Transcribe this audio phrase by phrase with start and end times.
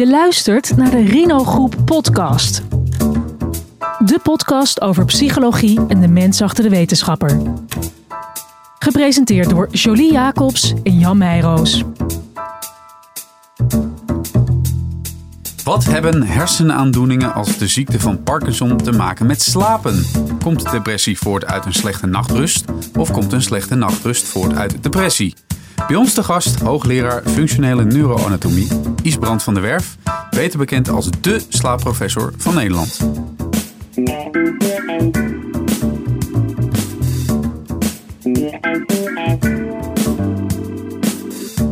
[0.00, 2.62] Je luistert naar de Rino Groep podcast.
[3.98, 7.40] De podcast over psychologie en de mens achter de wetenschapper.
[8.78, 11.84] Gepresenteerd door Jolie Jacobs en Jan Meijroos.
[15.64, 20.04] Wat hebben hersenaandoeningen als de ziekte van Parkinson te maken met slapen?
[20.42, 22.64] Komt depressie voort uit een slechte nachtrust
[22.98, 25.34] of komt een slechte nachtrust voort uit depressie?
[25.86, 28.68] Bij ons te gast hoogleraar functionele neuroanatomie
[29.02, 29.96] Isbrand van der Werf,
[30.30, 32.98] beter bekend als de slaapprofessor van Nederland.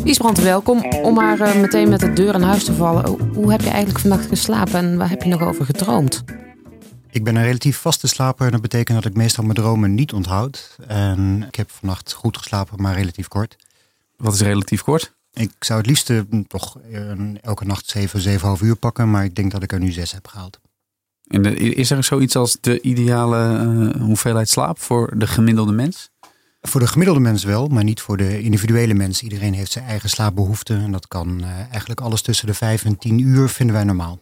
[0.04, 0.84] Isbrand, welkom.
[1.02, 3.32] Om maar uh, meteen met de deur in huis te vallen.
[3.34, 6.24] Hoe heb je eigenlijk vannacht geslapen en waar heb je nog over gedroomd?
[7.10, 8.50] Ik ben een relatief vaste slaper.
[8.50, 10.76] Dat betekent dat ik meestal mijn dromen niet onthoud.
[10.86, 13.56] En ik heb vannacht goed geslapen, maar relatief kort.
[14.22, 15.16] Wat is relatief kort?
[15.32, 16.12] Ik zou het liefst
[16.46, 16.78] toch
[17.40, 19.10] elke nacht 7, 7,5 uur pakken.
[19.10, 20.60] Maar ik denk dat ik er nu 6 heb gehaald.
[21.26, 26.10] En de, is er zoiets als de ideale uh, hoeveelheid slaap voor de gemiddelde mens?
[26.60, 29.22] Voor de gemiddelde mens wel, maar niet voor de individuele mens.
[29.22, 30.80] Iedereen heeft zijn eigen slaapbehoeften.
[30.80, 34.18] En dat kan uh, eigenlijk alles tussen de 5 en 10 uur vinden wij normaal.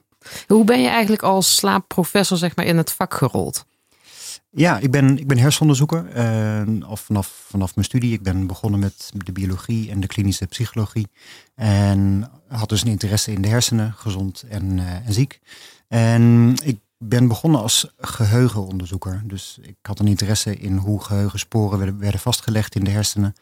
[0.46, 3.64] Hoe ben je eigenlijk als slaapprofessor zeg maar, in het vak gerold?
[4.56, 6.16] Ja, ik ben, ik ben hersenonderzoeker.
[6.16, 8.12] Uh, al vanaf, vanaf mijn studie.
[8.12, 11.08] Ik ben begonnen met de biologie en de klinische psychologie.
[11.54, 15.40] En had dus een interesse in de hersenen, gezond en, uh, en ziek.
[15.88, 19.22] En ik ben begonnen als geheugenonderzoeker.
[19.24, 23.34] Dus ik had een interesse in hoe geheugensporen werden, vastgelegd in de hersenen.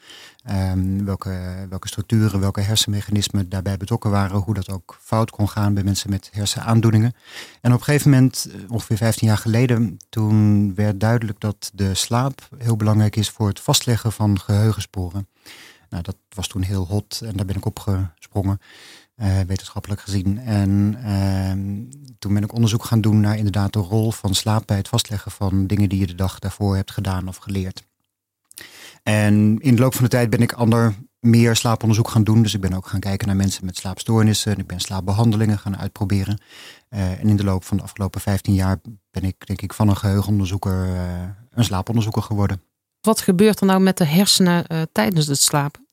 [0.50, 4.40] Um, welke, welke structuren, welke hersenmechanismen daarbij betrokken waren.
[4.40, 7.12] Hoe dat ook fout kon gaan bij mensen met hersenaandoeningen.
[7.60, 11.94] En op een gegeven moment, eh, ongeveer 15 jaar geleden, toen werd duidelijk dat de
[11.94, 15.28] slaap heel belangrijk is voor het vastleggen van geheugensporen.
[15.88, 18.60] Nou, dat was toen heel hot en daar ben ik op gesprongen.
[19.22, 20.38] Uh, wetenschappelijk gezien.
[20.38, 24.76] En uh, toen ben ik onderzoek gaan doen naar inderdaad de rol van slaap bij
[24.76, 27.86] het vastleggen van dingen die je de dag daarvoor hebt gedaan of geleerd.
[29.02, 32.42] En in de loop van de tijd ben ik ander meer slaaponderzoek gaan doen.
[32.42, 34.58] Dus ik ben ook gaan kijken naar mensen met slaapstoornissen.
[34.58, 36.40] Ik ben slaapbehandelingen gaan uitproberen.
[36.90, 39.88] Uh, en in de loop van de afgelopen 15 jaar ben ik denk ik van
[39.88, 40.88] een geheugenonderzoeker
[41.50, 42.62] een slaaponderzoeker geworden.
[43.00, 45.83] Wat gebeurt er nou met de hersenen tijdens het slapen?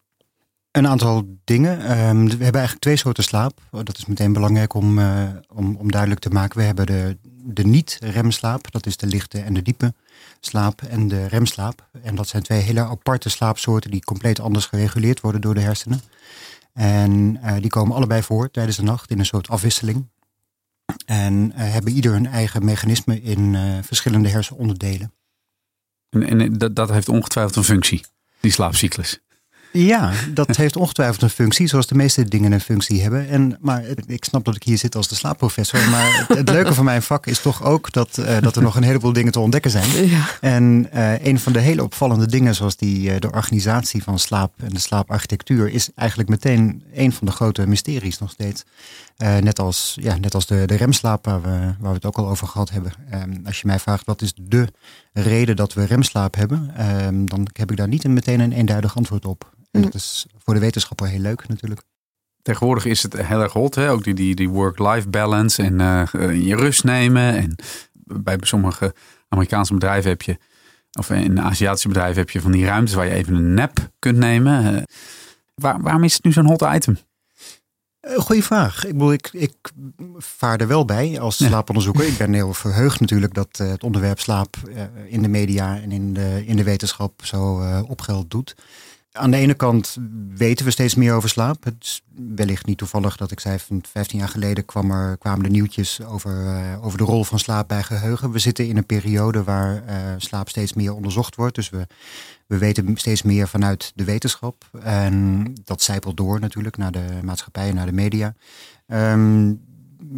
[0.71, 1.71] Een aantal dingen.
[1.71, 3.61] Um, we hebben eigenlijk twee soorten slaap.
[3.71, 6.57] Dat is meteen belangrijk om, uh, om, om duidelijk te maken.
[6.57, 9.93] We hebben de, de niet-remslaap, dat is de lichte en de diepe
[10.39, 11.89] slaap, en de remslaap.
[12.03, 16.01] En dat zijn twee hele aparte slaapsoorten die compleet anders gereguleerd worden door de hersenen.
[16.73, 20.09] En uh, die komen allebei voor tijdens de nacht in een soort afwisseling.
[21.05, 25.13] En uh, hebben ieder hun eigen mechanisme in verschillende hersenonderdelen.
[26.09, 28.05] En, en dat, dat heeft ongetwijfeld een functie,
[28.39, 29.21] die slaapcyclus.
[29.71, 33.27] Ja, dat heeft ongetwijfeld een functie, zoals de meeste dingen een functie hebben.
[33.29, 35.89] En, maar ik snap dat ik hier zit als de slaapprofessor.
[35.89, 38.83] Maar het, leuke van mijn vak is toch ook dat, uh, dat er nog een
[38.83, 40.07] heleboel dingen te ontdekken zijn.
[40.07, 40.27] Ja.
[40.41, 44.53] En uh, een van de hele opvallende dingen, zoals die, uh, de organisatie van slaap
[44.57, 48.63] en de slaaparchitectuur, is eigenlijk meteen een van de grote mysteries nog steeds.
[49.17, 52.29] net als, ja, net als de, de remslaap, waar we, waar we het ook al
[52.29, 52.91] over gehad hebben.
[53.13, 54.67] Um, als je mij vraagt wat is de
[55.13, 56.73] reden dat we remslaap hebben,
[57.05, 59.51] um, dan heb ik daar niet meteen een eenduidig antwoord op.
[59.71, 61.81] En dat is voor de wetenschapper heel leuk natuurlijk.
[62.41, 63.91] Tegenwoordig is het heel erg hot, hè?
[63.91, 66.05] ook die, die, die work-life balance en uh,
[66.47, 67.35] je rust nemen.
[67.35, 67.55] En
[67.93, 68.93] bij sommige
[69.29, 70.37] Amerikaanse bedrijven heb je,
[70.99, 74.17] of in Aziatische bedrijven heb je van die ruimtes waar je even een nap kunt
[74.17, 74.73] nemen.
[74.73, 74.81] Uh,
[75.55, 76.97] waar, waarom is het nu zo'n hot item?
[78.15, 78.85] Goeie vraag.
[78.85, 79.71] Ik bedoel, ik, ik
[80.17, 82.07] vaar er wel bij als slaaponderzoeker.
[82.07, 85.91] Ik ben heel verheugd natuurlijk dat uh, het onderwerp slaap uh, in de media en
[85.91, 88.55] in de, in de wetenschap zo uh, opgeld doet.
[89.13, 89.97] Aan de ene kant
[90.35, 91.63] weten we steeds meer over slaap.
[91.63, 92.01] Het is
[92.35, 96.01] wellicht niet toevallig dat ik zei van 15 jaar geleden kwam er, kwamen de nieuwtjes
[96.03, 98.31] over, uh, over de rol van slaap bij geheugen.
[98.31, 101.55] We zitten in een periode waar uh, slaap steeds meer onderzocht wordt.
[101.55, 101.87] Dus we,
[102.47, 104.69] we weten steeds meer vanuit de wetenschap.
[104.83, 108.33] En dat zijpelt door natuurlijk naar de maatschappij en naar de media.
[108.87, 109.61] Um,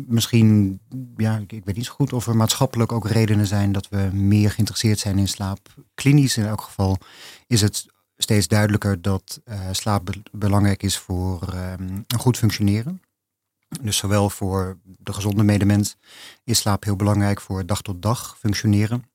[0.08, 0.80] misschien,
[1.18, 4.52] ja, ik weet niet zo goed of er maatschappelijk ook redenen zijn dat we meer
[4.52, 5.60] geïnteresseerd zijn in slaap.
[5.94, 6.98] Klinisch in elk geval
[7.48, 7.93] is het
[8.24, 13.02] steeds duidelijker dat uh, slaap be belangrijk is voor um, een goed functioneren.
[13.82, 15.98] Dus zowel voor de gezonde medemens
[16.44, 19.12] is slaap heel belangrijk voor dag tot dag functioneren.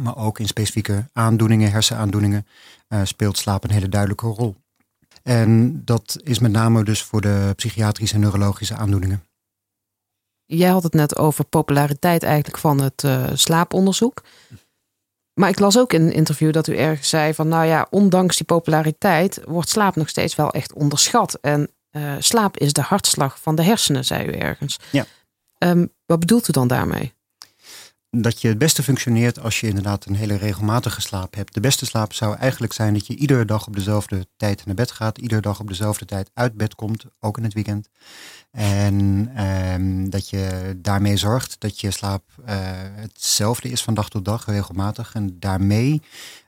[0.00, 2.46] Maar ook in specifieke aandoeningen, hersenaandoeningen,
[2.88, 4.56] uh, speelt slaap een hele duidelijke rol.
[5.22, 9.24] En dat is met name dus voor de psychiatrische en neurologische aandoeningen.
[10.46, 14.22] Jij had het net over populariteit eigenlijk van het uh, slaaponderzoek.
[15.34, 18.36] Maar ik las ook in een interview dat u ergens zei van, nou ja, ondanks
[18.36, 21.38] die populariteit wordt slaap nog steeds wel echt onderschat.
[21.40, 24.78] En eh, slaap is de hartslag van de hersenen, zei u ergens.
[24.90, 25.04] Ja.
[25.58, 27.13] Ehm, wat bedoelt u dan daarmee?
[28.16, 31.54] Dat je het beste functioneert als je inderdaad een hele regelmatige slaap hebt.
[31.54, 34.90] De beste slaap zou eigenlijk zijn dat je iedere dag op dezelfde tijd naar bed
[34.90, 35.18] gaat.
[35.18, 37.88] Iedere dag op dezelfde tijd uit bed komt, ook in het weekend.
[38.50, 42.56] En ehm, dat je daarmee zorgt dat je slaap eh,
[42.94, 45.14] hetzelfde is van dag tot dag, regelmatig.
[45.14, 46.02] En daarmee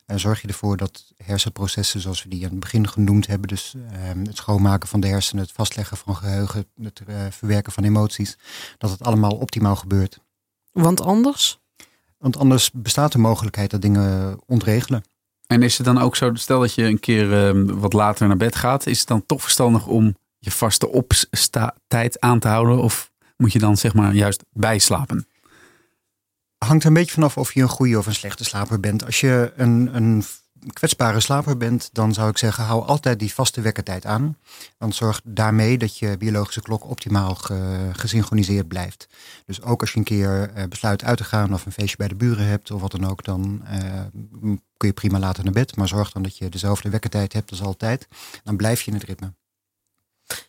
[0.07, 3.75] uh, zorg je ervoor dat hersenprocessen zoals we die aan het begin genoemd hebben, dus
[3.93, 8.39] ehm, het schoonmaken van de hersenen, het vastleggen van geheugen, het uh, verwerken van emoties,
[8.79, 10.19] dat het allemaal optimaal gebeurt.
[10.77, 11.59] Want anders?
[12.19, 15.05] Want anders bestaat de mogelijkheid dat dingen ontregelen.
[15.47, 18.37] En is het dan ook zo, stel dat je een keer uh, wat later naar
[18.37, 22.83] bed gaat, is het dan toch verstandig om je vaste opsta-tijd aan te houden?
[22.83, 25.27] Of moet je dan zeg maar juist bijslapen?
[26.59, 29.05] Hangt er een beetje vanaf of je een goede of een slechte slaper bent.
[29.05, 30.25] Als je een, een
[30.73, 34.37] kwetsbare slaper bent, dan zou ik zeggen, hou altijd die vaste wekkertijd aan.
[34.79, 39.09] Want zorg daarmee dat je biologische klok optimaal ge, gesynchroniseerd blijft.
[39.47, 42.09] Dus ook als je een keer uh, besluit uit te gaan of een feestje bij
[42.09, 45.77] de buren hebt of wat dan ook, dan uh, kun je prima later naar bed.
[45.77, 48.09] Maar zorg dan dat je dezelfde wekkertijd hebt als altijd.
[48.45, 49.33] Dan blijf je in het ritme.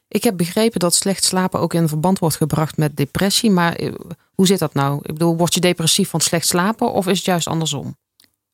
[0.08, 3.52] Ik heb begrepen dat slecht slapen ook in verband wordt gebracht met depressie.
[3.52, 3.94] Maar eh,
[4.34, 5.00] hoe zit dat nou?
[5.02, 7.96] Ik bedoel, word je depressief van slecht slapen of is het juist andersom?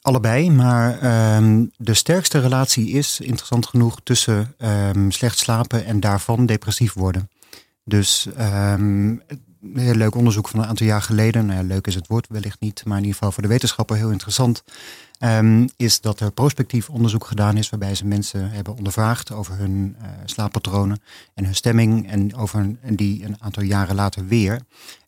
[0.04, 6.46] Allebei, maar um, de sterkste relatie is, interessant genoeg, tussen um, slecht slapen en daarvan
[6.46, 7.30] depressief worden.
[7.84, 9.22] Dus um,
[9.62, 12.60] een heel leuk onderzoek van een aantal jaar geleden, nou leuk is het woord wellicht
[12.60, 14.64] niet, maar in ieder geval voor de wetenschapper heel interessant,
[15.76, 20.08] is dat er prospectief onderzoek gedaan is waarbij ze mensen hebben ondervraagd over hun uh,
[20.26, 21.02] slaappatronen
[21.34, 24.60] en hun stemming en over die een aantal jaren later weer.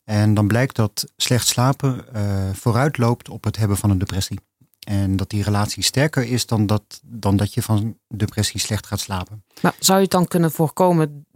[0.04, 2.22] En dan blijkt dat slecht slapen uh,
[2.52, 4.38] vooruit loopt op het hebben van een depressie.
[4.86, 9.00] En dat die relatie sterker is dan dat, dan dat je van depressie slecht gaat
[9.00, 9.44] slapen.
[9.60, 11.26] Maar zou je het dan kunnen voorkomen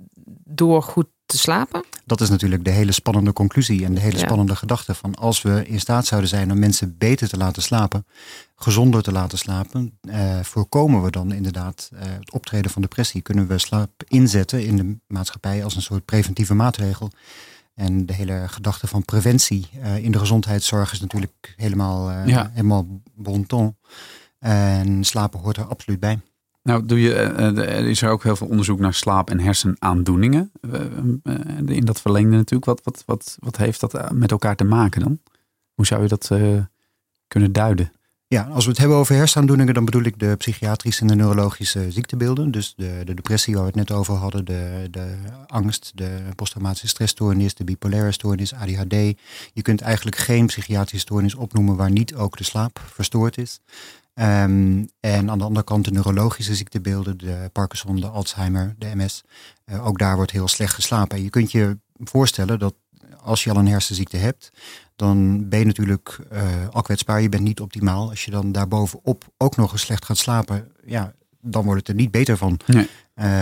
[0.45, 1.85] door goed te slapen?
[2.05, 4.25] Dat is natuurlijk de hele spannende conclusie en de hele ja.
[4.25, 8.07] spannende gedachte van als we in staat zouden zijn om mensen beter te laten slapen,
[8.57, 13.23] gezonder te laten slapen, eh, voorkomen we dan inderdaad eh, het optreden van depressie.
[13.23, 17.11] Kunnen we slaap inzetten in de maatschappij als een soort preventieve maatregel.
[17.81, 22.51] En de hele gedachte van preventie uh, in de gezondheidszorg is natuurlijk helemaal, ja.
[22.53, 23.77] helemaal bon ton.
[24.39, 26.21] En slapen hoort er absoluut bij.
[26.63, 30.53] Nou, doe je, uh, er is er ook heel veel onderzoek naar slaap- en hersenaandoeningen.
[31.67, 32.65] in dat verlengde natuurlijk.
[32.65, 35.21] Wat, wat, wat, wat heeft dat met elkaar te maken dan?
[35.75, 36.31] Hoe zou je dat
[37.29, 37.93] kunnen duiden?
[38.33, 41.91] Ja, als we het hebben over hersenaandoeningen, dan bedoel ik de psychiatrische en de neurologische
[41.91, 42.51] ziektebeelden.
[42.51, 45.15] Dus de, de depressie waar we het net over hadden, de, de
[45.47, 48.95] angst, de posttraumatische stressstoornis, de bipolaire stoornis, ADHD.
[49.53, 53.61] Je kunt eigenlijk geen psychiatrische stoornis opnoemen waar niet ook de slaap verstoord is.
[54.15, 59.25] Um, en aan de andere kant de neurologische ziektebeelden, de Parkinson, de Alzheimer, de MS.
[59.67, 61.17] Uh, ook daar wordt heel slecht geslapen.
[61.17, 62.75] En je kunt je voorstellen dat
[63.23, 64.51] als je al een hersenziekte hebt,
[64.97, 67.23] dan ben je natuurlijk uh, al kwetsbaar.
[67.23, 68.09] Je bent niet optimaal.
[68.09, 71.95] Als je dan daarbovenop ook nog eens slecht gaat slapen, ja, dan wordt het er
[71.95, 72.61] niet beter van.
[72.67, 72.89] Nee.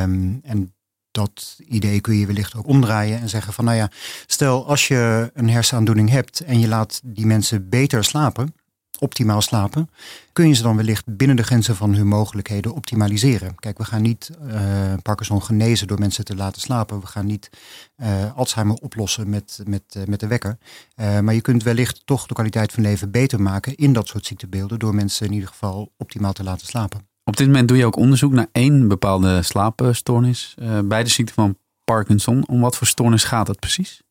[0.03, 0.73] Um, en
[1.11, 3.91] dat idee kun je wellicht ook omdraaien en zeggen van, nou ja,
[4.27, 8.55] stel als je een hersenaandoening hebt en je laat die mensen beter slapen,
[9.01, 9.91] optimaal slapen,
[10.33, 13.55] kun je ze dan wellicht binnen de grenzen van hun mogelijkheden optimaliseren.
[13.55, 17.01] Kijk, we gaan niet uh, Parkinson genezen door mensen te laten slapen.
[17.01, 17.51] We gaan niet
[17.97, 20.59] uh, Alzheimer oplossen met, met, uh, met de wekker.
[20.97, 24.79] maar je kunt wellicht toch de kwaliteit van leven beter maken in dat soort ziektebeelden
[24.79, 27.09] door mensen in ieder geval optimaal te laten slapen.
[27.25, 31.57] Op dit moment doe je ook onderzoek naar één bepaalde slaapstoornis bij de ziekte van
[31.85, 32.49] Parkinson.
[32.49, 34.03] Om wat voor stoornis gaat het precies?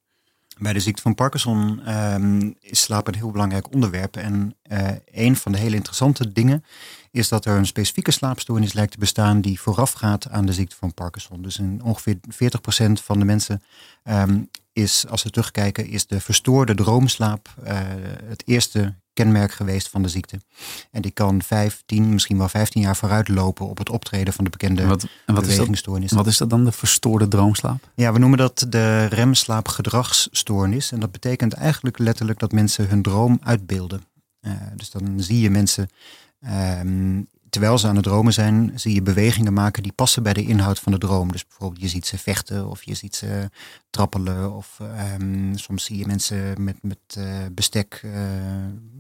[0.60, 4.16] Bij de ziekte van Parkinson um, is slaap een heel belangrijk onderwerp.
[4.16, 6.64] En uh, een van de hele interessante dingen
[7.12, 10.94] is dat er een specifieke slaapstoornis lijkt te bestaan die voorafgaat aan de ziekte van
[10.94, 11.42] Parkinson.
[11.42, 13.64] Dus in ongeveer 40% van de mensen
[14.04, 17.80] um, is, als we terugkijken, is de verstoorde droomslaap uh,
[18.24, 20.40] het eerste kenmerk geweest van de ziekte.
[20.92, 24.50] En die kan 15, misschien wel 15 jaar vooruit lopen op het optreden van de
[24.50, 26.04] bekende en wat, en wat bewegingsstoornis.
[26.04, 27.90] Is dat, wat is dat dan, de verstoorde droomslaap?
[27.96, 30.92] Ja, we noemen dat de remslaapgedragsstoornis.
[30.92, 34.04] En dat betekent eigenlijk letterlijk dat mensen hun droom uitbeelden.
[34.42, 35.90] Uh, dus dan zie je mensen
[36.80, 40.46] um, terwijl ze aan het dromen zijn, zie je bewegingen maken die passen bij de
[40.46, 41.32] inhoud van de droom.
[41.32, 43.50] Dus bijvoorbeeld je ziet ze vechten of je ziet ze
[43.90, 44.54] trappelen.
[44.54, 44.80] Of
[45.20, 48.14] um, soms zie je mensen met, met uh, bestek uh,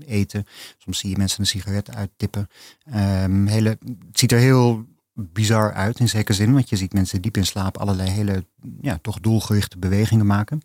[0.05, 0.45] eten.
[0.77, 2.47] Soms zie je mensen een sigaret uittippen.
[2.95, 7.21] Um, hele, het ziet er heel bizar uit in zekere zin, want je ziet mensen
[7.21, 8.45] diep in slaap allerlei hele
[8.81, 10.61] ja, toch doelgerichte bewegingen maken.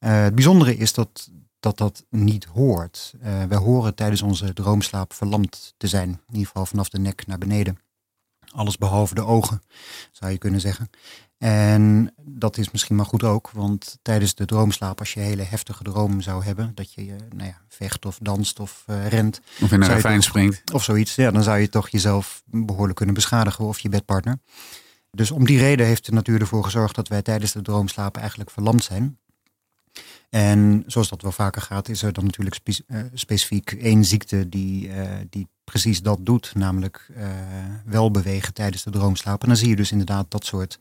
[0.00, 1.30] Uh, het bijzondere is dat
[1.62, 3.14] dat dat niet hoort.
[3.16, 6.08] Uh, wij horen tijdens onze droomslaap verlamd te zijn.
[6.08, 7.78] In ieder geval vanaf de nek naar beneden.
[8.54, 9.62] Alles behalve de ogen,
[10.12, 10.90] zou je kunnen zeggen.
[11.38, 15.42] En dat is misschien maar goed ook, want tijdens de droomslaap, als je een hele
[15.42, 19.40] heftige droom zou hebben, dat je nou ja, vecht of danst of uh, rent.
[19.60, 20.72] Of in een ravijn springt.
[20.72, 24.38] Of zoiets, ja, dan zou je toch jezelf behoorlijk kunnen beschadigen of je bedpartner.
[25.10, 28.50] Dus om die reden heeft de natuur ervoor gezorgd dat wij tijdens de droomslaap eigenlijk
[28.50, 29.18] verlamd zijn.
[30.34, 34.88] En zoals dat wel vaker gaat, is er dan natuurlijk eh, specifiek één ziekte die,
[34.88, 34.94] uh,
[35.30, 36.52] die precies dat doet.
[36.54, 37.26] Namelijk uh,
[37.84, 39.42] wel bewegen tijdens de droomslaap.
[39.42, 40.78] En dan zie je dus inderdaad dat soort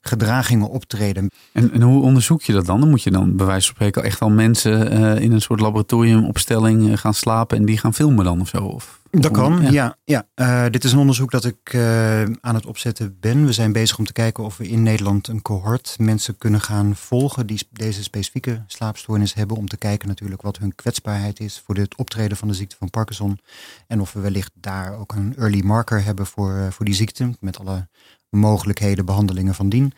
[0.00, 1.30] gedragingen optreden.
[1.52, 2.80] En, en hoe onderzoek je dat dan?
[2.80, 4.90] Dan moet je dan bij wijze van spreken echt al mensen
[5.20, 8.64] in een soort laboratoriumopstelling gaan slapen en die gaan filmen dan of zo?
[8.64, 9.01] Of?
[9.20, 9.96] Dat kan, ja.
[10.04, 13.46] ja, uh, dit is een onderzoek dat ik uh, aan het opzetten ben.
[13.46, 16.96] We zijn bezig om te kijken of we in Nederland een cohort mensen kunnen gaan
[16.96, 19.56] volgen die deze specifieke slaapstoornis hebben.
[19.56, 22.90] Om te kijken natuurlijk wat hun kwetsbaarheid is voor het optreden van de ziekte van
[22.90, 23.38] Parkinson.
[23.86, 27.30] En of we wellicht daar ook een early marker hebben voor, uh, voor die ziekte.
[27.40, 27.88] Met alle
[28.30, 29.92] mogelijkheden, behandelingen van dien.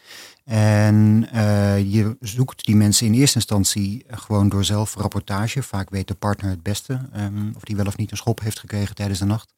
[0.44, 5.62] En uh, je zoekt die mensen in eerste instantie gewoon door zelfrapportage.
[5.62, 8.58] Vaak weet de partner het beste um, of die wel of niet een schop heeft
[8.58, 9.54] gekregen tijdens de nacht.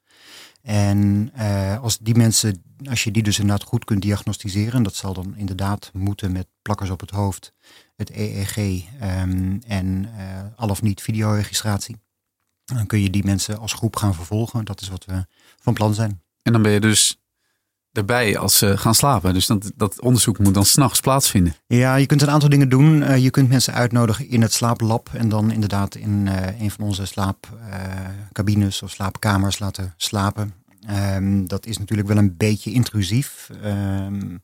[0.63, 5.15] En uh, als die mensen, als je die dus inderdaad goed kunt diagnosticeren, dat zal
[5.15, 7.53] dan inderdaad moeten met plakkers op het hoofd,
[7.97, 8.57] het EEG
[9.03, 10.09] um, en
[10.57, 11.97] al of niet videoregistratie.
[12.65, 14.65] Dan kun je die mensen als groep gaan vervolgen.
[14.65, 15.27] Dat is wat we
[15.57, 16.23] van plan zijn.
[16.43, 17.21] En dan ben je dus
[17.97, 19.35] erbij als ze gaan slapen.
[19.35, 21.55] Dus dat, dat onderzoek moet dan s'nachts plaatsvinden.
[21.67, 23.03] Ja, je kunt een aantal dingen doen.
[23.03, 26.85] Uh, je kunt mensen uitnodigen in het slaaplab en dan inderdaad in uh, een van
[26.85, 30.55] onze slaapcabines uh, of slaapkamers laten slapen.
[31.15, 33.51] Um, dat is natuurlijk wel een beetje intrusief.
[33.65, 34.43] Um,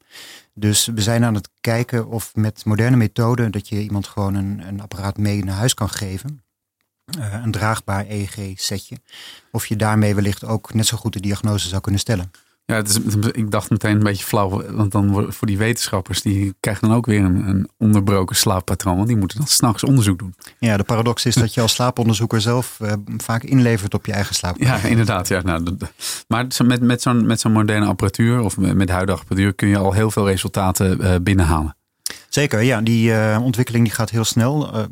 [0.55, 4.63] dus we zijn aan het kijken of met moderne methoden dat je iemand gewoon een,
[4.67, 6.43] een apparaat mee naar huis kan geven.
[7.21, 8.97] een draagbaar EEG-setje.
[9.53, 12.31] Of je daarmee wellicht ook net zo goed de diagnose zou kunnen stellen.
[12.65, 12.97] Ja, het is,
[13.33, 14.63] ik dacht meteen een beetje flauw.
[14.71, 18.97] Want dan voor die wetenschappers, die krijgen dan ook weer een, een onderbroken slaappatroon.
[18.97, 20.35] Want die moeten dan s'nachts onderzoek doen.
[20.59, 24.35] Ja, de paradox is dat je als slaaponderzoeker zelf uh, vaak inlevert op je eigen
[24.35, 24.57] slaap.
[24.59, 25.29] Ja, inderdaad.
[25.29, 25.77] Ja, nou,
[26.29, 29.93] maar met, met zo'n met zo'n moderne apparatuur of met, huidige apparatuur kun je al
[29.93, 31.77] heel veel resultaten uh, binnenhalen.
[32.29, 32.81] Zeker, ja.
[32.81, 34.77] Die uh, ontwikkeling die gaat heel snel.
[34.77, 34.85] Uh,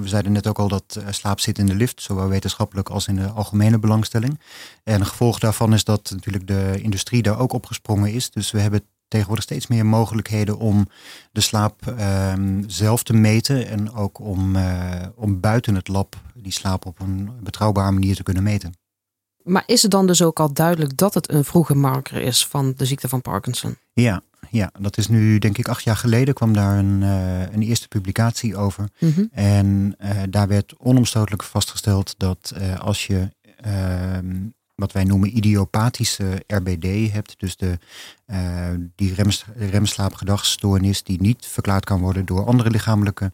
[0.00, 3.08] we zeiden net ook al dat uh, slaap zit in de lift, zowel wetenschappelijk als
[3.08, 4.40] in de algemene belangstelling.
[4.84, 8.30] En een gevolg daarvan is dat natuurlijk de industrie daar ook opgesprongen is.
[8.30, 10.88] Dus we hebben tegenwoordig steeds meer mogelijkheden om
[11.32, 13.68] de slaap ehm, zelf te meten.
[13.68, 14.56] En ook om,
[15.14, 18.74] om buiten het lab die slaap op een betrouwbare manier te kunnen meten.
[19.46, 22.74] Maar is het dan dus ook al duidelijk dat het een vroege marker is van
[22.76, 23.76] de ziekte van Parkinson?
[23.92, 27.62] Ja, ja, dat is nu denk ik acht jaar geleden kwam daar een, uh, een
[27.62, 28.88] eerste publicatie over.
[28.98, 29.28] Mm -hmm.
[29.32, 34.34] En uh, daar werd onomstotelijk vastgesteld dat uh, als je ehm,
[34.76, 37.78] wat wij noemen idiopathische RBD hebt, dus de,
[38.94, 39.44] die rems,
[41.02, 43.32] die niet verklaard kan worden door andere lichamelijke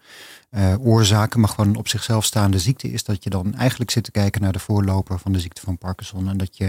[0.50, 4.04] uh, oorzaken, maar gewoon een op zichzelf staande ziekte is, dat je dan eigenlijk zit
[4.04, 6.28] te kijken naar de voorloper van de ziekte van Parkinson.
[6.28, 6.66] En dat je,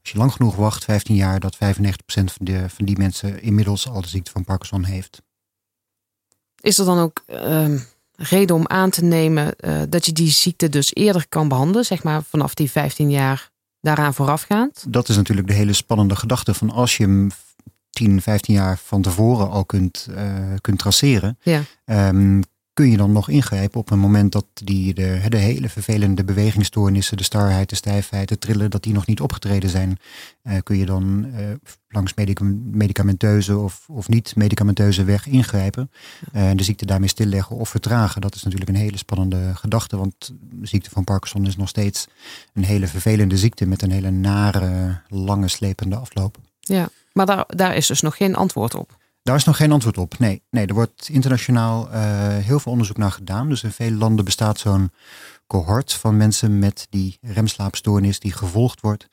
[0.00, 1.58] als je lang genoeg wacht, 15 jaar, dat 95%
[2.06, 5.22] van, de, van die mensen inmiddels al de ziekte van Parkinson heeft.
[6.60, 7.80] Is er dan ook uh,
[8.12, 12.02] reden om aan te nemen uh, dat je die ziekte dus eerder kan behandelen, zeg
[12.02, 13.50] maar vanaf die 15 jaar
[13.86, 14.84] daaraan voorafgaand?
[14.88, 17.30] Dat is natuurlijk de hele spannende gedachte van als je hem
[17.90, 21.62] 10, 15 jaar van tevoren al kunt, uh, kunt traceren, ja.
[21.84, 22.42] um,
[22.76, 27.16] kun je dan nog ingrijpen op een moment dat die, de, de hele vervelende bewegingsstoornissen,
[27.16, 29.98] de starheid, de stijfheid, de trillen, dat die nog niet opgetreden zijn,
[30.42, 31.48] uh, kun je dan uh,
[31.88, 32.14] langs
[32.70, 35.90] medicamenteuze of, of niet medicamenteuze weg ingrijpen.
[36.34, 38.20] Uh, de ziekte daarmee stilleggen of vertragen.
[38.20, 42.06] Dat is natuurlijk een hele spannende gedachte, want de ziekte van Parkinson is nog steeds
[42.52, 46.38] een hele vervelende ziekte met een hele nare, lange, slepende afloop.
[46.60, 48.96] Ja, maar daar, daar is dus nog geen antwoord op.
[49.26, 50.18] Daar is nog geen antwoord op.
[50.18, 51.92] Nee, nee er wordt internationaal uh,
[52.36, 53.48] heel veel onderzoek naar gedaan.
[53.48, 54.90] Dus in vele landen bestaat zo'n
[55.46, 59.08] cohort van mensen met die remslaapstoornis die gevolgd wordt.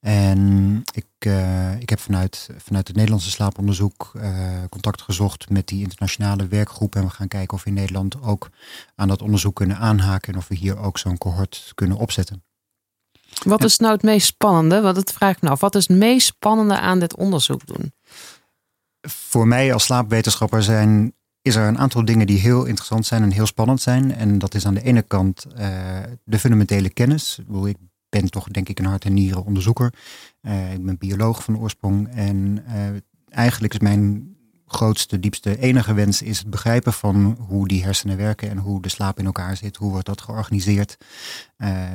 [0.00, 5.82] En ik, uh, ik heb vanuit, vanuit het Nederlandse slaaponderzoek uh, contact gezocht met die
[5.82, 6.94] internationale werkgroep.
[6.94, 8.50] En we gaan kijken of we in Nederland ook
[8.94, 10.32] aan dat onderzoek kunnen aanhaken.
[10.32, 12.42] En of we hier ook zo'n cohort kunnen opzetten.
[13.44, 14.80] Wat is nou het meest spannende?
[14.80, 15.60] Want het vraagt me af.
[15.60, 17.92] Wat is het meest spannende aan dit onderzoek doen?
[19.10, 21.12] Voor mij als slaapwetenschapper zijn,
[21.42, 24.14] is er een aantal dingen die heel interessant zijn en heel spannend zijn.
[24.14, 25.58] En dat is aan de ene kant uh,
[26.24, 27.40] de fundamentele kennis.
[27.64, 27.76] Ik
[28.08, 29.92] ben toch denk ik een hart- en nieren onderzoeker.
[30.42, 32.08] Uh, ik ben bioloog van oorsprong.
[32.14, 32.74] En uh,
[33.28, 34.36] eigenlijk is mijn
[34.66, 38.88] grootste, diepste, enige wens is het begrijpen van hoe die hersenen werken en hoe de
[38.88, 39.76] slaap in elkaar zit.
[39.76, 40.96] Hoe wordt dat georganiseerd?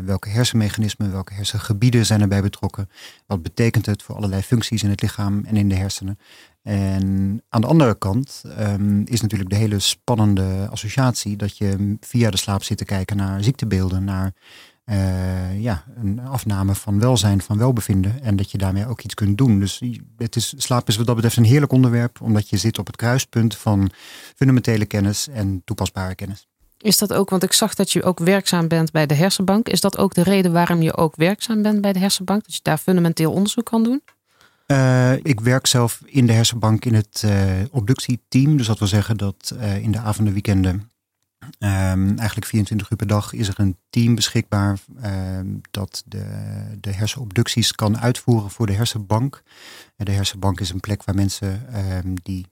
[0.05, 2.89] Welke hersenmechanismen, welke hersengebieden zijn erbij betrokken?
[3.25, 6.19] Wat betekent het voor allerlei functies in het lichaam en in de hersenen?
[6.63, 12.29] En aan de andere kant um, is natuurlijk de hele spannende associatie dat je via
[12.29, 14.33] de slaap zit te kijken naar ziektebeelden, naar
[14.85, 18.21] uh, ja, een afname van welzijn, van welbevinden.
[18.21, 19.59] En dat je daarmee ook iets kunt doen.
[19.59, 19.81] Dus
[20.17, 22.95] het is, slaap is wat dat betreft een heerlijk onderwerp, omdat je zit op het
[22.95, 23.91] kruispunt van
[24.35, 26.47] fundamentele kennis en toepasbare kennis.
[26.77, 29.69] Is dat ook, want ik zag dat je ook werkzaam bent bij de hersenbank.
[29.69, 32.45] Is dat ook de reden waarom je ook werkzaam bent bij de hersenbank?
[32.45, 34.01] Dat je daar fundamenteel onderzoek kan doen?
[34.67, 37.33] Uh, ik werk zelf in de hersenbank in het uh,
[37.71, 38.57] obductieteam.
[38.57, 40.91] Dus dat wil zeggen dat uh, in de avonden, weekenden
[41.59, 46.25] Um, eigenlijk 24 uur per dag is er een team beschikbaar um, dat de,
[46.79, 49.43] de hersenobducties kan uitvoeren voor de hersenbank.
[49.95, 52.45] De hersenbank is een plek waar mensen um, die,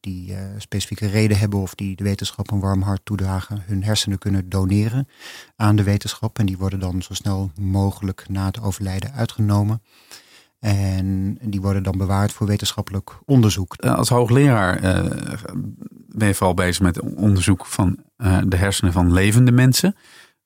[0.00, 4.48] die specifieke reden hebben of die de wetenschap een warm hart toedragen, hun hersenen kunnen
[4.48, 5.08] doneren
[5.56, 6.38] aan de wetenschap.
[6.38, 9.82] En die worden dan zo snel mogelijk na het overlijden uitgenomen.
[10.64, 13.74] En die worden dan bewaard voor wetenschappelijk onderzoek.
[13.74, 15.10] Eh, als hoogleraar uh,
[16.08, 19.96] ben je vooral bezig met onderzoek van uh, de hersenen van levende mensen.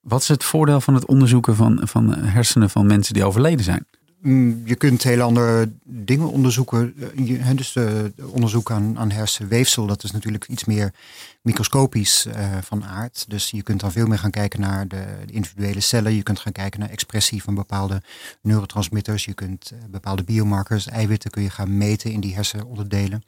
[0.01, 3.87] Wat is het voordeel van het onderzoeken van, van hersenen van mensen die overleden zijn?
[4.21, 6.95] Mm, je kunt hele andere dingen onderzoeken.
[7.55, 10.93] Dus de onderzoek aan, aan hersenweefsel, dat is natuurlijk iets meer
[11.43, 13.25] microscopisch uh, van aard.
[13.29, 16.15] Dus je kunt dan veel meer gaan kijken naar de, individuele cellen.
[16.15, 18.03] Je kunt gaan kijken naar expressie van bepaalde
[18.43, 19.25] neurotransmitters.
[19.25, 23.23] Je kunt uh, bepaalde biomarkers, eiwitten kun je gaan meten in die hersenonderdelen.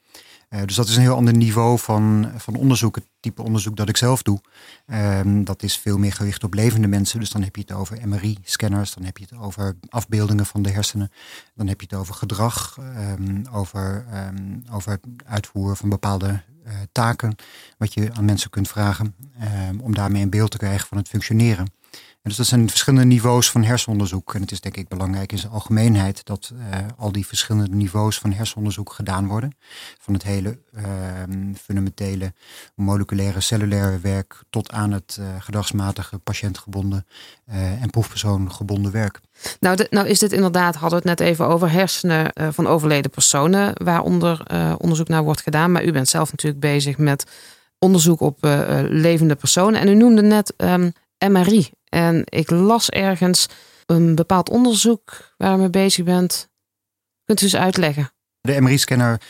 [0.50, 2.95] Uh, dus dat is een heel ander niveau van, van onderzoek.
[2.95, 4.40] Het type onderzoek dat ik zelf doe.
[4.87, 7.21] Um, dat is veel meer gericht op levende mensen.
[7.21, 8.95] Dus dan heb je het over MRI-scanners.
[8.95, 11.11] Dan heb je het over afbeeldingen van de hersenen.
[11.55, 12.76] Dan heb je het over gedrag.
[12.79, 16.43] Um, over, um, over uitvoeren van bepaalde
[16.93, 17.35] taken.
[17.79, 19.14] Wat je aan mensen kunt vragen.
[19.83, 21.67] om daarmee een beeld te krijgen van het functioneren
[22.23, 24.35] dus dat zijn verschillende niveaus van hersenonderzoek.
[24.35, 28.19] En het is denk ik belangrijk in zijn algemeenheid dat uh, al die verschillende niveaus
[28.19, 29.57] van hersenonderzoek gedaan worden.
[29.99, 30.83] Van het hele uh,
[31.62, 32.33] fundamentele
[32.75, 37.07] moleculaire cellulaire werk tot aan het uh, gedragsmatige patiëntgebonden
[37.81, 39.20] en proefpersoongebonden werk.
[39.61, 43.85] Nou, nou is dit inderdaad, hadden we het net even over hersenen van overleden personen,
[43.85, 44.42] waaronder
[44.79, 45.73] onderzoek naar wordt gedaan.
[45.73, 47.25] Maar u bent zelf natuurlijk bezig met
[47.85, 48.38] onderzoek op
[48.88, 49.81] levende personen.
[49.81, 50.55] En u noemde net
[51.29, 51.71] MRI.
[51.88, 53.47] En ik las ergens
[53.87, 56.51] een bepaald onderzoek waar je mee bezig bent.
[57.25, 58.12] Kunt u eens uitleggen?
[58.40, 59.21] De MRI-scanner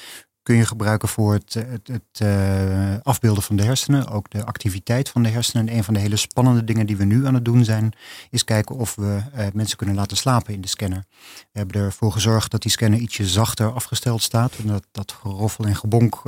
[0.43, 5.09] kun je gebruiken voor het, het, het uh, afbeelden van de hersenen, ook de activiteit
[5.09, 5.69] van de hersenen.
[5.69, 7.93] En een van de hele spannende dingen die we nu aan het doen zijn,
[8.31, 11.05] is kijken of we uh, mensen kunnen laten slapen in de scanner.
[11.53, 14.57] We hebben ervoor gezorgd dat die scanner ietsje zachter afgesteld staat.
[14.57, 16.23] En dat geroffel en gebonk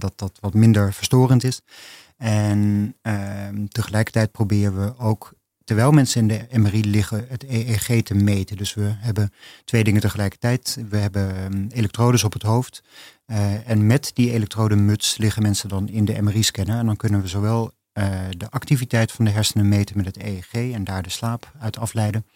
[0.00, 1.60] dat dat wat minder verstorend is.
[2.16, 5.36] En ehm, tegelijkertijd proberen we ook
[5.68, 8.56] terwijl mensen in de MRI liggen, het EEG te meten.
[8.56, 9.32] Dus we hebben
[9.64, 10.78] twee dingen tegelijkertijd.
[10.88, 12.82] We hebben um, elektrodes op het hoofd.
[13.30, 16.78] Uh, en met die elektrodenmuts liggen mensen dan in de MRI-scanner.
[16.78, 18.04] En dan kunnen we zowel uh,
[18.36, 22.26] de activiteit van de hersenen meten met het EEG en daar de slaap uit afleiden.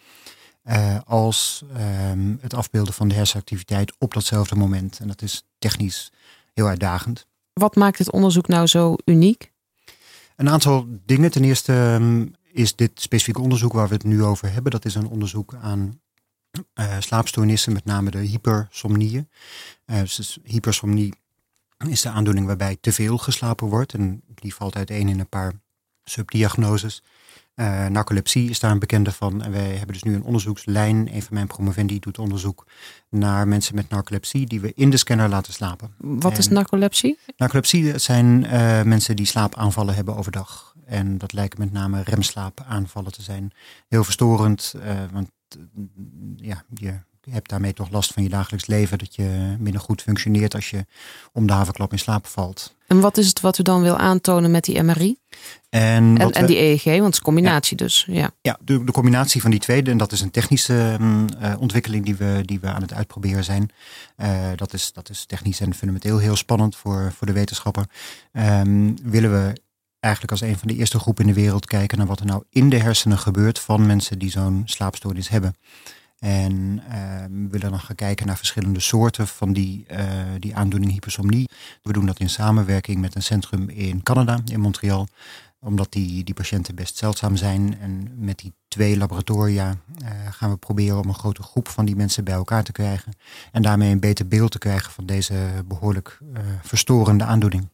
[0.65, 1.63] Uh, als
[2.11, 4.99] um, het afbeelden van de hersenactiviteit op datzelfde moment.
[4.99, 6.11] En dat is technisch
[6.53, 7.27] heel uitdagend.
[7.53, 9.51] Wat maakt het onderzoek nou zo uniek?
[10.35, 11.31] Een aantal dingen.
[11.31, 14.71] Ten eerste um, is dit specifieke onderzoek waar we het nu over hebben.
[14.71, 16.01] Dat is een onderzoek aan
[16.79, 19.29] uh, slaapstoornissen, met name de hypersomnieën.
[19.85, 21.13] Uh, dus hypersomnie
[21.87, 23.93] is de aandoening waarbij te veel geslapen wordt.
[23.93, 25.53] En die valt uiteen in een paar
[26.03, 27.03] subdiagnoses.
[27.55, 29.43] Uh, narcolepsie is daar een bekende van.
[29.43, 31.15] En wij hebben dus nu een onderzoekslijn.
[31.15, 32.65] Een van mijn promovendi doet onderzoek
[33.09, 35.93] naar mensen met narcolepsie die we in de scanner laten slapen.
[35.97, 37.19] Wat en is narcolepsie?
[37.37, 38.39] Narcolepsie zijn
[38.87, 40.75] mensen die slaapaanvallen hebben overdag.
[40.85, 43.53] En dat lijken met name remslaapaanvallen te zijn.
[43.87, 45.29] Heel verstorend, uh, want
[46.35, 46.99] ja, je
[47.31, 48.97] hebt daarmee toch last van je dagelijks leven.
[48.97, 50.85] Dat je minder goed functioneert als je
[51.31, 52.75] om de havenklap in slaap valt.
[52.87, 55.17] En wat is het wat u dan wil aantonen met die MRI?
[55.69, 57.83] En, en, en die EEG, want het is combinatie ja.
[57.83, 58.05] dus.
[58.07, 59.83] Ja, ja de, de, combinatie van die twee.
[59.83, 63.43] En dat is een technische um, uh, ontwikkeling die we, die we aan het uitproberen
[63.43, 63.71] zijn.
[64.17, 67.85] Uh, dat, is, dat is technisch en fundamenteel heel spannend voor, voor de wetenschapper.
[68.31, 69.61] Um, willen we
[70.03, 72.43] eigenlijk als een van de eerste groepen in de wereld kijken naar wat er nou
[72.49, 75.55] in de hersenen gebeurt van mensen die zo'n slaapstoornis hebben.
[76.19, 76.93] En uh,
[77.29, 79.97] we willen dan gaan kijken naar verschillende soorten van die, uh,
[80.39, 81.49] die aandoening hypersomnie.
[81.81, 85.07] We doen dat in samenwerking met een centrum in Canada, in Montreal.
[85.59, 87.79] omdat die, die patiënten best zeldzaam zijn.
[87.79, 89.77] En met die twee laboratoria
[90.29, 93.13] gaan we proberen om een grote groep van die mensen bij elkaar te krijgen.
[93.51, 96.19] En daarmee een beter beeld te krijgen van deze behoorlijk
[96.61, 97.72] verstorende aandoening.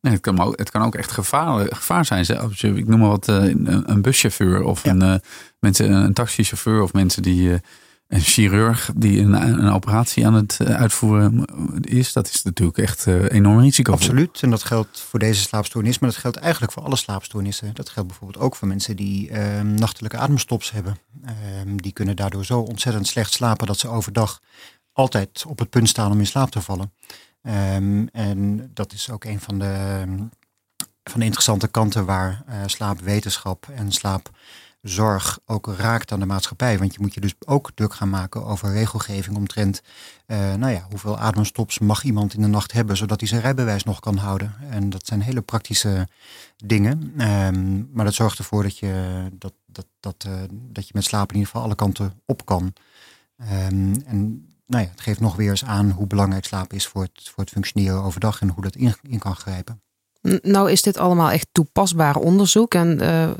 [0.00, 2.38] Nee, het, kan ook, het kan ook echt gevaar, gevaar zijn.
[2.38, 5.20] Als je, ik noem maar wat, een, een buschauffeur of een,
[5.58, 7.60] mensen, een taxichauffeur of mensen die
[8.08, 11.44] een chirurg die een, een, operatie aan het eh, uitvoeren
[11.80, 13.92] is, dat is natuurlijk echt uh, enorm risico.
[13.92, 14.42] Absoluut.
[14.42, 17.74] En dat geldt voor deze slaapstoornis, maar dat geldt eigenlijk voor alle slaapstoornissen.
[17.74, 20.98] Dat geldt bijvoorbeeld ook voor mensen die uh, nachtelijke ademstops hebben.
[21.24, 24.40] Ehm, die kunnen daardoor zo ontzettend slecht slapen dat ze overdag
[24.92, 26.92] altijd op het punt staan om in slaap te vallen.
[27.46, 30.04] Ehm, en dat is ook een van de,
[31.04, 34.30] van de interessante kanten waar uh, slaapwetenschap en slaap
[34.82, 36.78] zorg ook raakt aan de maatschappij.
[36.78, 39.82] Want je moet je dus ook druk gaan maken over regelgeving omtrent,
[40.26, 43.84] uh, nou ja, hoeveel ademstops mag iemand in de nacht hebben, zodat hij zijn rijbewijs
[43.84, 44.54] nog kan houden.
[44.70, 46.08] En dat zijn hele praktische
[46.56, 47.12] dingen.
[47.46, 51.28] Um, maar dat zorgt ervoor dat je, dat, dat, dat, uh, dat je met slaap
[51.28, 52.72] in ieder geval alle kanten op kan.
[53.36, 57.44] En nou het geeft nog weer eens aan hoe belangrijk slaap is voor het, voor
[57.44, 59.80] het functioneren overdag en hoe dat in, in kan grijpen.
[60.42, 63.30] Nou is dit allemaal echt toepasbaar onderzoek en uh,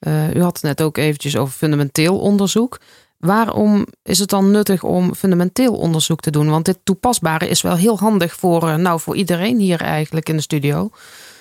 [0.00, 2.80] uh, u had het net ook eventjes over fundamenteel onderzoek.
[3.18, 6.50] Waarom is het dan nuttig om fundamenteel onderzoek te doen?
[6.50, 10.36] Want dit toepasbare is wel heel handig voor, uh, nou, voor iedereen hier eigenlijk in
[10.36, 10.90] de studio.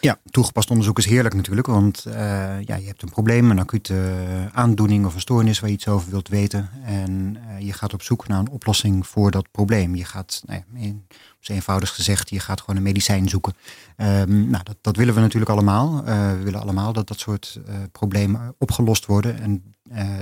[0.01, 2.13] Ja, toegepast onderzoek is heerlijk natuurlijk, want uh,
[2.61, 4.15] ja, je hebt een probleem, een acute
[4.51, 6.69] aandoening of een stoornis waar je iets over wilt weten.
[6.83, 9.95] En uh, je gaat op zoek naar een oplossing voor dat probleem.
[9.95, 11.05] Je gaat, nou ja, in,
[11.41, 13.53] eenvoudig gezegd, je gaat gewoon een medicijn zoeken.
[13.97, 16.03] Um, nou, dat, dat, willen we natuurlijk allemaal.
[16.07, 17.59] Uh, we willen allemaal dat dat soort
[17.91, 19.39] problemen opgelost worden.
[19.41, 19.75] En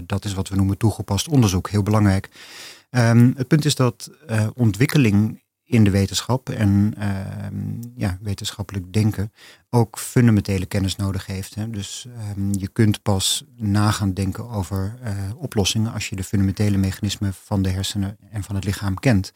[0.06, 2.30] dat is wat we noemen toegepast onderzoek, heel belangrijk.
[2.90, 4.10] Um, het punt is dat
[4.54, 7.06] ontwikkeling in de wetenschap en uh,
[7.96, 9.32] ja, wetenschappelijk denken
[9.70, 11.56] ook fundamentele kennis nodig heeft.
[11.56, 11.70] Hè.
[11.70, 17.34] Dus um, je kunt pas nagaan denken over uh, oplossingen als je de fundamentele mechanismen
[17.34, 19.34] van de hersenen en van het lichaam kent.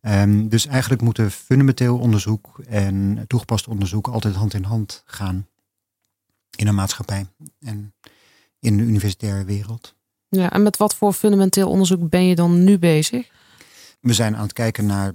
[0.00, 5.46] Um, dus eigenlijk moeten fundamenteel onderzoek en toegepast onderzoek altijd hand in hand gaan
[6.56, 7.26] in een maatschappij
[7.60, 7.94] en
[8.58, 9.94] in de universitaire wereld.
[10.28, 13.30] Ja, en met wat voor fundamenteel onderzoek ben je dan nu bezig?
[14.00, 15.12] We zijn aan het kijken naar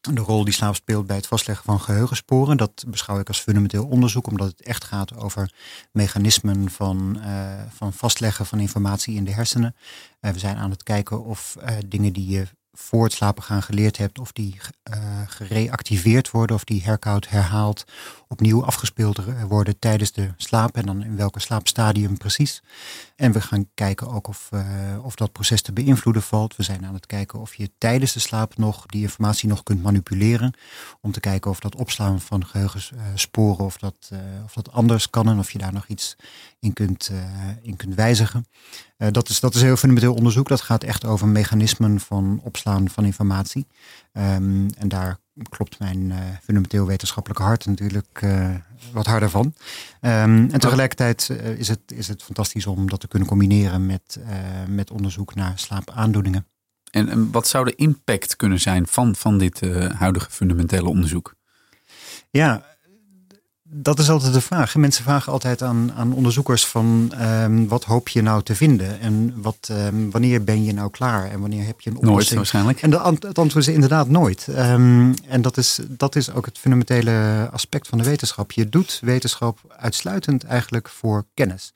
[0.00, 2.56] de rol die slaap speelt bij het vastleggen van geheugensporen.
[2.56, 5.52] Dat beschouw ik als fundamenteel onderzoek, omdat het echt gaat over
[5.92, 9.74] mechanismen van, uh, van vastleggen van informatie in de hersenen.
[10.20, 13.62] Uh, we zijn aan het kijken of uh, dingen die je voor het slapen gaan
[13.62, 14.56] geleerd hebt, of die
[14.94, 17.84] uh, gereactiveerd worden, of die herkoud herhaald,
[18.28, 22.62] opnieuw afgespeeld worden tijdens de slaap en dan in welke slaapstadium precies.
[23.16, 24.60] En we gaan kijken ook of, uh,
[25.02, 26.56] of dat proces te beïnvloeden valt.
[26.56, 29.82] We zijn aan het kijken of je tijdens de slaap nog die informatie nog kunt
[29.82, 30.54] manipuleren.
[31.00, 34.10] Om te kijken of dat opslaan van geheugensporen, of dat,
[34.44, 36.16] of dat anders kan en of je daar nog iets
[36.60, 37.10] in kunt,
[37.62, 38.46] in kunt wijzigen.
[38.96, 40.48] dat, is, dat is heel fundamenteel onderzoek.
[40.48, 43.66] Dat gaat echt over mechanismen van opslaan van informatie.
[44.12, 48.54] Um, en daar klopt mijn uh, fundamenteel wetenschappelijke hart natuurlijk uh,
[48.92, 49.44] wat harder van.
[50.00, 54.18] Um, en tegelijkertijd uh, is, het, is het fantastisch om dat te kunnen combineren met,
[54.68, 56.46] met onderzoek naar slaapaandoeningen.
[56.90, 59.60] En, en, wat zou de impact kunnen zijn van, van dit
[59.94, 61.34] huidige fundamentele onderzoek?
[62.30, 62.64] Ja,
[63.70, 64.76] dat is altijd de vraag.
[64.76, 69.00] Mensen vragen altijd aan, aan onderzoekers van um, wat hoop je nou te vinden?
[69.00, 71.30] En wat, um, wanneer ben je nou klaar?
[71.30, 72.24] En wanneer heb je een oplossing?
[72.24, 72.82] Nooit waarschijnlijk.
[72.82, 74.46] En de, het antwoord is inderdaad nooit.
[74.48, 78.52] Um, en dat is, dat is ook het fundamentele aspect van de wetenschap.
[78.52, 81.72] Je doet wetenschap uitsluitend eigenlijk voor kennis.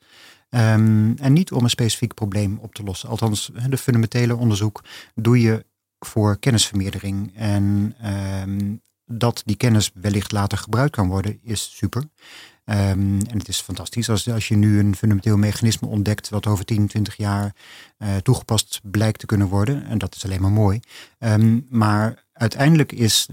[0.49, 3.09] en niet om een specifiek probleem op te lossen.
[3.09, 4.83] Althans, de fundamentele onderzoek
[5.15, 5.65] doe je
[5.99, 7.31] voor kennisvermeerdering.
[7.35, 7.95] En
[9.17, 12.03] dat die kennis wellicht later gebruikt kan worden, is super.
[12.65, 16.65] Um, en het is fantastisch als, als je nu een fundamenteel mechanisme ontdekt wat over
[16.65, 17.55] 10, 20 jaar
[17.97, 19.85] uh, toegepast blijkt te kunnen worden.
[19.85, 20.79] En dat is alleen maar mooi.
[21.19, 23.27] Um, maar uiteindelijk is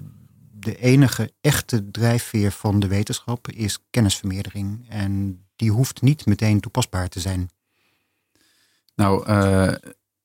[0.50, 4.86] de enige echte drijfveer van de wetenschap is kennisvermeerdering.
[4.88, 7.50] En die hoeft niet meteen toepasbaar te zijn.
[8.94, 9.74] Nou, uh,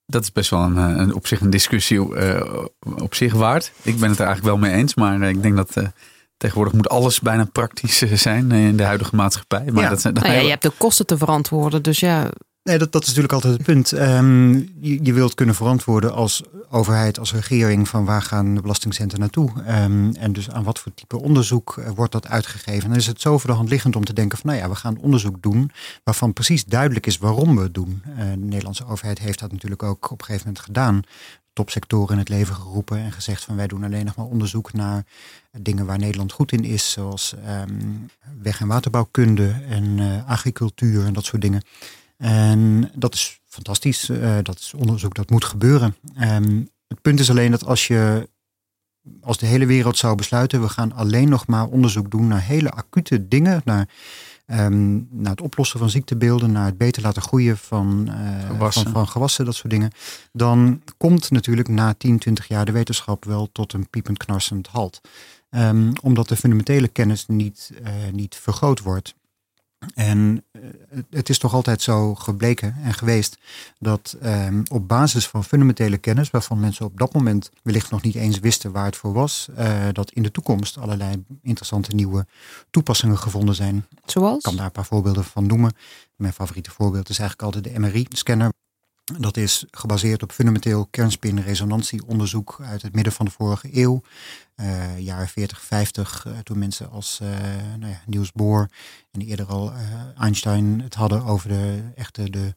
[0.06, 3.72] dat is best wel een, eh, een, op zich een discussie uh, op zich waard.
[3.82, 5.88] Ik ben het er eigenlijk wel mee eens, maar ik denk dat uh,
[6.38, 9.66] tegenwoordig moet alles bijna praktisch zijn in de huidige maatschappij.
[9.72, 9.90] Maar ja.
[9.90, 12.30] dat zijn, nou ja, je hebt de kosten te verantwoorden, dus ja.
[12.70, 13.92] Nee, dat, dat is natuurlijk altijd het punt.
[13.92, 19.20] Um, je, je, wilt kunnen verantwoorden als overheid, als regering, van waar gaan de belastingcenten
[19.20, 19.52] naartoe?
[19.68, 22.90] Um, en dus aan wat voor type onderzoek uh, wordt dat uitgegeven?
[22.90, 24.76] Dan is het zo voor de hand liggend om te denken van, nou ja, we
[24.76, 25.72] gaan onderzoek doen
[26.04, 28.02] waarvan precies duidelijk is waarom we het doen.
[28.08, 31.02] Uh, de Nederlandse overheid heeft dat natuurlijk ook op een gegeven moment gedaan
[31.54, 35.06] topsectoren in het leven geroepen en gezegd van wij doen alleen nog maar onderzoek naar
[35.52, 37.72] dingen waar Nederland goed in is, zoals ehm,
[38.42, 41.62] weg- en waterbouwkunde en uh, agricultuur en dat soort dingen.
[42.26, 44.10] En dat is fantastisch.
[44.10, 45.96] Uh, dat is onderzoek dat moet gebeuren.
[46.22, 48.30] Um, het punt is alleen dat als je
[49.22, 52.72] als de hele wereld zou besluiten, we gaan alleen nog maar onderzoek doen naar hele
[52.72, 53.90] acute dingen, naar,
[54.48, 58.84] um, naar het oplossen van ziektebeelden, naar het beter laten groeien van, uh, gewassen.
[58.84, 59.92] Van, van, gewassen, dat soort dingen,
[60.32, 65.02] dan komt natuurlijk na 10, 20 jaar de wetenschap wel tot een piepend knarsend halt.
[65.50, 69.16] Um, omdat de fundamentele kennis niet, uh, niet vergroot wordt.
[69.94, 70.62] En eh,
[71.10, 73.38] het is toch altijd zo gebleken en geweest
[73.80, 78.16] dat um, op basis van fundamentele kennis, waarvan mensen op dat moment wellicht nog niet
[78.16, 82.26] eens wisten waar het voor was, uh, dat in de toekomst allerlei interessante nieuwe
[82.70, 83.86] toepassingen gevonden zijn.
[84.06, 84.38] Zoals?
[84.38, 85.74] Ik kan daar een paar voorbeelden van noemen.
[86.16, 88.52] Mijn favoriete voorbeeld is eigenlijk altijd de MRI-scanner.
[89.06, 94.02] Dat is gebaseerd op fundamenteel kernspinresonantieonderzoek uit het midden van de vorige eeuw.
[94.56, 97.30] Uh, jaren 40, 50, uh, toen mensen als uh,
[97.80, 98.70] nou ja, Niels Bohr
[99.12, 99.74] en eerder al
[100.18, 102.54] Einstein het hadden over de echte de,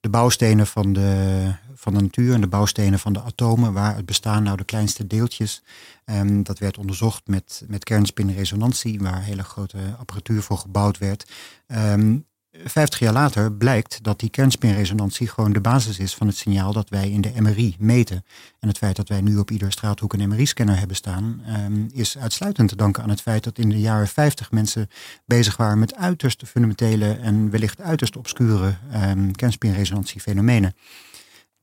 [0.00, 4.06] de bouwstenen van de, van de natuur en de bouwstenen van de atomen, waar het
[4.06, 5.62] bestaan nou de kleinste deeltjes.
[6.04, 11.30] Um, dat werd onderzocht met, met kernspinresonantie, waar hele grote apparatuur voor gebouwd werd.
[11.66, 16.72] Um, 50 jaar later blijkt dat die kernspinresonantie gewoon de basis is van het signaal
[16.72, 18.24] dat wij in de MRI meten.
[18.58, 22.18] En het feit dat wij nu op iedere straathoek een MRI-scanner hebben staan, um, is
[22.18, 24.88] uitsluitend te danken aan het feit dat in de jaren 50 mensen
[25.24, 30.74] bezig waren met uiterst fundamentele en wellicht uiterst obscure um, kernspinresonantiefenomenen.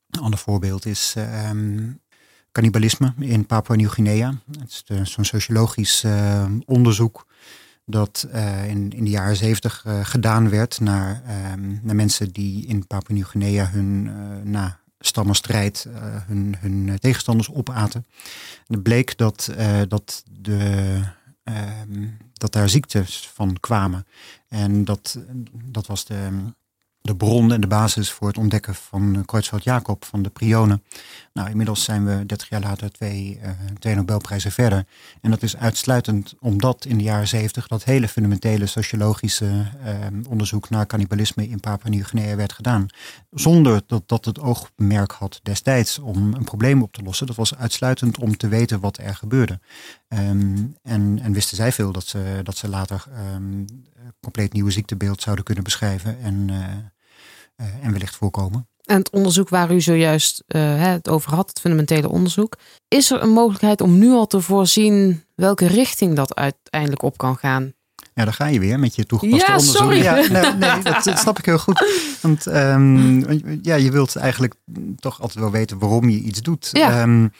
[0.10, 2.00] Een ander voorbeeld is um,
[2.52, 4.34] cannibalisme in Papua-Nieuw-Guinea.
[4.60, 6.06] Het is zo'n sociologisch
[6.66, 7.27] onderzoek
[7.90, 11.22] dat uh, in, in de jaren zeventig uh, gedaan werd naar,
[11.54, 15.88] um, naar mensen die in Papua-Nieuw-Guinea hun uh, na stammenstrijd
[16.28, 18.06] hun, hun tegenstanders opaten.
[18.68, 19.54] En het bleek dat,
[19.88, 21.00] dat, de,
[21.44, 24.06] um, dat daar ziektes van kwamen.
[24.48, 25.20] En dat,
[25.52, 26.30] dat was de,
[27.08, 30.84] de bron en de basis voor het ontdekken van Kreutzfeldt-Jacob van de prionen.
[31.34, 34.86] Nou, inmiddels zijn we 30 jaar later twee, uh, twee Nobelprijzen verder.
[35.22, 40.70] En dat is uitsluitend omdat in de jaren 70 dat hele fundamentele sociologische uh, onderzoek
[40.70, 42.86] naar cannibalisme in Papua-Nieuw-Guinea werd gedaan.
[43.32, 47.28] Zonder dat dat het oogmerk had destijds om een probleem op te lossen.
[47.28, 49.60] Dat was uitsluitend om te weten wat er gebeurde.
[50.10, 53.66] Um, en, en wisten zij veel dat ze, dat ze later um,
[54.20, 56.50] compleet nieuwe ziektebeeld zouden kunnen beschrijven en,
[57.82, 58.68] en wellicht voorkomen.
[58.88, 62.58] En het onderzoek waar u zojuist uh, het over had, het fundamentele onderzoek.
[62.88, 67.38] Is er een mogelijkheid om nu al te voorzien welke richting dat uiteindelijk op kan
[67.38, 67.74] gaan?
[68.14, 69.78] Ja, daar ga je weer met je toegepaste ja, onderzoek.
[69.78, 70.02] Sorry.
[70.02, 71.86] Ja, nee, nee dat, dat, snap ik heel goed.
[72.22, 73.20] Want um,
[73.62, 74.54] ja, je wilt eigenlijk
[74.96, 76.70] toch altijd wel weten waarom je iets doet.
[76.72, 77.02] Ja.
[77.02, 77.32] Um,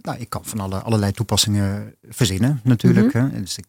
[0.00, 3.14] nou, ik kan van alle, allerlei toepassingen verzinnen natuurlijk.
[3.14, 3.24] Mhm.
[3.24, 3.40] Hè.
[3.40, 3.64] Dus ik,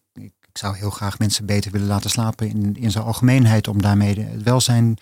[0.54, 4.20] ik, zou heel graag mensen beter willen laten slapen in, in zijn algemeenheid om daarmee
[4.20, 4.98] het welzijn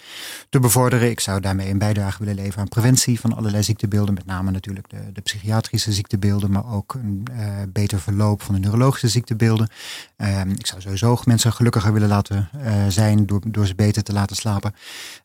[0.49, 1.09] te bevorderen.
[1.09, 4.89] Ik zou daarmee een bijdrage willen leveren aan preventie van allerlei ziektebeelden, met name natuurlijk
[4.89, 7.37] de, de psychiatrische ziektebeelden, maar ook een uh,
[7.69, 9.69] beter verloop van de neurologische ziektebeelden.
[10.17, 14.13] Uh, ik zou sowieso mensen gelukkiger willen laten uh, zijn door, door ze beter te
[14.13, 14.75] laten slapen.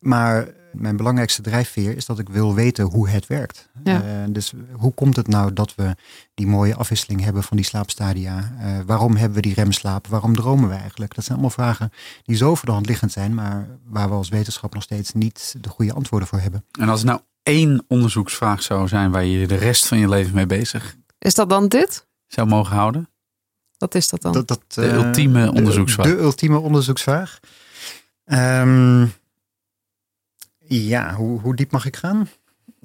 [0.01, 3.69] Maar mijn belangrijkste drijfveer is dat ik wil weten hoe het werkt.
[3.85, 4.03] Ja.
[4.03, 5.95] Uh, dus hoe komt het nou dat we
[6.37, 8.53] die mooie afwisseling hebben van die slaapstadia?
[8.61, 10.07] Uh, waarom hebben we die remslaap?
[10.07, 11.15] Waarom dromen we eigenlijk?
[11.15, 11.93] Dat zijn allemaal vragen
[12.25, 15.55] die zo voor de hand liggend zijn, maar waar we als wetenschap nog steeds niet
[15.61, 16.65] de goede antwoorden voor hebben.
[16.81, 20.35] En als het nou één onderzoeksvraag zou zijn waar je de rest van je leven
[20.35, 22.07] mee bezig Is dat dan dit?
[22.27, 23.09] zou mogen houden?
[23.79, 24.33] Wat is dat dan?
[24.33, 26.07] Dat, dat, De ultieme onderzoeksvraag.
[26.07, 27.41] De, de ultieme onderzoeksvraag.
[28.25, 29.13] Um,
[30.59, 32.29] ja, hoe, hoe diep mag ik gaan?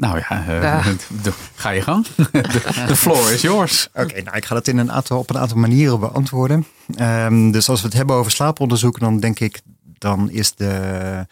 [0.01, 0.83] Nou ja, uh, Ja.
[1.23, 2.05] de- ga je gang.
[2.87, 3.87] De, floor is yours.
[3.93, 6.65] Oké, nou ik ga dat in een aantal, op een aantal manieren beantwoorden.
[6.95, 9.61] Ehm, dus als we het hebben over slaaponderzoek, dan denk ik,
[9.97, 11.25] dan is de,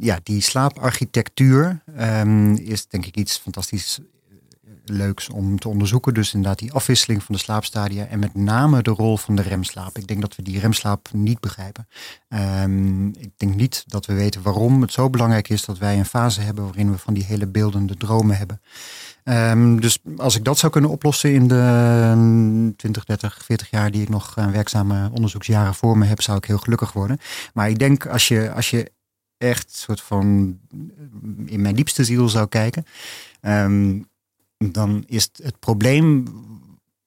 [0.00, 3.98] ja, die slaaparchitectuur ehm, is denk ik iets fantastisch
[4.88, 6.14] leuks om te onderzoeken.
[6.14, 9.98] Dus inderdaad die afwisseling van de slaapstadia en met name de rol van de remslaap.
[9.98, 11.88] Ik denk dat we die remslaap niet begrijpen.
[12.28, 16.04] Ehm, ik denk niet dat we weten waarom het zo belangrijk is dat wij een
[16.04, 18.60] fase hebben waarin we van die hele beeldende dromen hebben.
[19.24, 24.02] Ehm, dus als ik dat zou kunnen oplossen in de 20, 30, 40 jaar die
[24.02, 27.18] ik nog aan werkzame onderzoeksjaren voor me heb, zou ik heel gelukkig worden.
[27.52, 28.92] Maar ik denk als je, als je
[29.38, 30.58] echt soort van
[31.46, 32.84] in mijn diepste ziel zou kijken,
[33.40, 34.00] ehm,
[34.58, 36.24] dan is het, probleem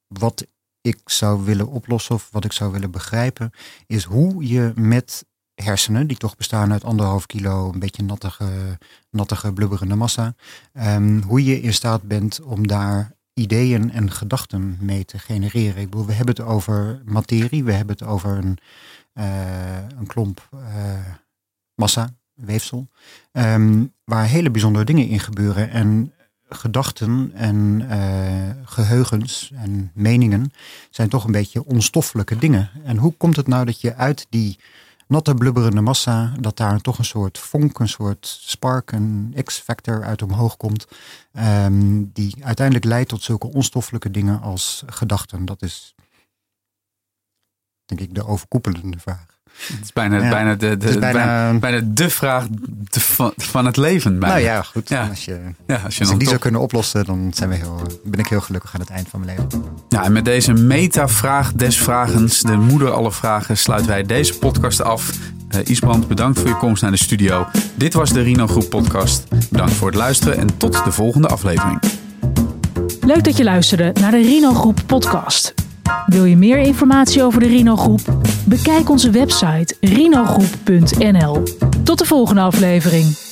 [0.07, 0.47] wat
[0.81, 3.51] ik zou willen oplossen of wat ik zou willen begrijpen,
[3.87, 8.77] is hoe je met hersenen, die toch bestaan uit anderhalf kilo, een beetje nattige,
[9.09, 10.35] nattige blubberende massa.
[10.73, 15.81] Ehm, hoe je in staat bent om daar ideeën en gedachten mee te genereren.
[15.81, 18.57] Ik bedoel, we hebben het over materie, we hebben het over een,
[19.13, 20.59] uh, een klomp uh,
[21.75, 22.87] massa, weefsel,
[23.31, 25.69] um, waar hele bijzondere dingen in gebeuren.
[25.69, 26.13] En
[26.55, 30.53] gedachten en uh, geheugens en meningen
[30.89, 32.69] zijn toch een beetje onstoffelijke dingen.
[32.83, 34.59] En hoe komt het nou dat je uit die
[35.07, 40.21] natte blubberende massa, dat daar toch een soort vonk, een soort spark, een X-factor uit
[40.21, 40.87] omhoog komt,
[41.33, 45.45] um, die uiteindelijk leidt tot zulke onstoffelijke dingen als gedachten.
[45.45, 45.95] Dat is,
[47.85, 49.40] denk ik, de overkoepelende vraag.
[49.67, 52.45] Het is bijna, bijna, de, de, bijna, bijna, de vraag
[52.89, 54.19] van, van het leven.
[54.19, 54.35] Bijna.
[54.35, 54.89] Nou ja, goed.
[54.89, 55.07] Ja.
[55.07, 58.19] Als je, ja, als je als die zou kunnen oplossen, dan zijn we heel, ben
[58.19, 59.63] ik heel gelukkig aan het eind van mijn leven.
[59.89, 64.81] Ja, en met deze meta-vraag des vragens, de moeder alle vragen, sluiten wij deze podcast
[64.81, 65.11] af.
[65.55, 67.47] Uh, Isbrand, bedankt voor je komst naar de studio.
[67.75, 69.27] Dit was de Rino Groep podcast.
[69.49, 71.79] Bedankt voor het luisteren en tot de volgende aflevering.
[73.01, 75.53] Leuk dat je luisterde naar de Rino Groep podcast.
[76.05, 78.01] Wil je meer informatie over de Rino Groep?
[78.45, 81.43] Bekijk onze website rinogroep.nl.
[81.83, 83.30] Tot de volgende aflevering.